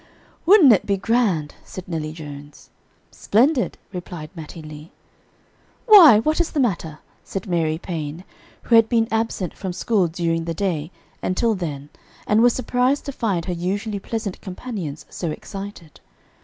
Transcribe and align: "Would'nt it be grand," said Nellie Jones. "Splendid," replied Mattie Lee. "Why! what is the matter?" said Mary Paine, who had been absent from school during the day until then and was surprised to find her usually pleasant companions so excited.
"Would'nt 0.47 0.73
it 0.73 0.87
be 0.87 0.97
grand," 0.97 1.53
said 1.63 1.87
Nellie 1.87 2.11
Jones. 2.11 2.71
"Splendid," 3.11 3.77
replied 3.93 4.31
Mattie 4.33 4.63
Lee. 4.63 4.91
"Why! 5.85 6.17
what 6.17 6.41
is 6.41 6.49
the 6.49 6.59
matter?" 6.59 6.97
said 7.23 7.45
Mary 7.45 7.77
Paine, 7.77 8.23
who 8.63 8.73
had 8.73 8.89
been 8.89 9.07
absent 9.11 9.53
from 9.55 9.73
school 9.73 10.07
during 10.07 10.45
the 10.45 10.55
day 10.55 10.89
until 11.21 11.53
then 11.53 11.89
and 12.25 12.41
was 12.41 12.53
surprised 12.53 13.05
to 13.05 13.11
find 13.11 13.45
her 13.45 13.53
usually 13.53 13.99
pleasant 13.99 14.41
companions 14.41 15.05
so 15.07 15.29
excited. 15.29 16.01